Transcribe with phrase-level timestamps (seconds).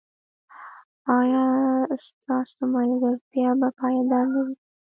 [1.17, 1.45] ایا
[2.07, 4.55] ستاسو ملګرتیا به پایداره نه وي؟